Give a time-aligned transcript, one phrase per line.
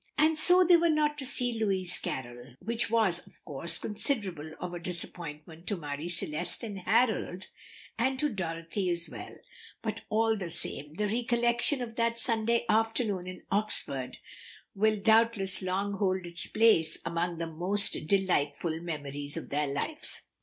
[0.17, 4.73] And so they were not to see "Lewis Carroll," which was of course considerable of
[4.73, 7.45] a disappointment to Marie Celeste and Harold,
[7.99, 9.35] and to Dorothy as well;
[9.83, 14.17] but all the same the recollection of that Sunday afternoon in Oxford
[14.73, 20.23] will doubtless long hold its place among the most delightful memories of their lives.